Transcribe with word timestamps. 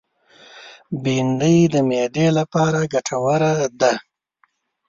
بېنډۍ 1.03 1.57
د 1.73 1.75
معدې 1.89 2.27
لپاره 2.37 2.79
ګټوره 2.93 3.53
ده 3.79 3.93